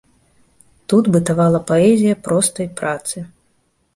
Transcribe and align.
Тут 0.93 1.09
бытавала 1.15 1.59
паэзія 1.71 2.15
простай 2.27 2.67
працы. 2.79 3.17